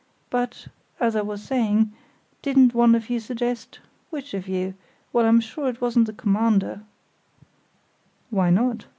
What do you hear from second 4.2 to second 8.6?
of you? Well, I'm sure it wasn't the Commander——" "Why